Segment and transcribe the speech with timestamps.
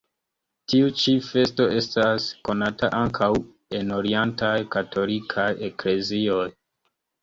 [0.71, 3.31] Tiu ĉi festo estas konata ankaŭ
[3.83, 6.45] en orientaj katolikaj eklezioj.